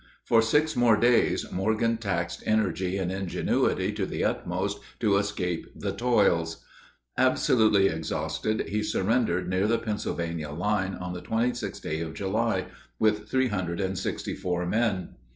[0.25, 5.91] For six more days Morgan taxed energy and ingenuity to the utmost to escape the
[5.91, 6.65] toils.
[7.19, 12.65] Absolutely exhausted, he surrendered near the Pennsylvania line, on the 26th day of July,
[12.97, 15.09] with three hundred and sixty four men.